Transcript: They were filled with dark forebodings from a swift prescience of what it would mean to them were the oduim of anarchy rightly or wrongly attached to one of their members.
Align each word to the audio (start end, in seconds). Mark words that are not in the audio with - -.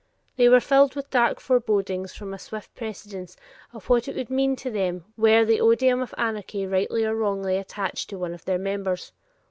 They 0.35 0.49
were 0.49 0.59
filled 0.59 0.95
with 0.95 1.11
dark 1.11 1.39
forebodings 1.39 2.15
from 2.15 2.33
a 2.33 2.39
swift 2.39 2.73
prescience 2.73 3.37
of 3.71 3.87
what 3.87 4.07
it 4.07 4.15
would 4.15 4.31
mean 4.31 4.55
to 4.55 4.71
them 4.71 5.05
were 5.15 5.45
the 5.45 5.61
oduim 5.61 6.01
of 6.01 6.15
anarchy 6.17 6.65
rightly 6.65 7.05
or 7.05 7.13
wrongly 7.13 7.55
attached 7.57 8.09
to 8.09 8.17
one 8.17 8.33
of 8.33 8.45
their 8.45 8.57
members. 8.57 9.11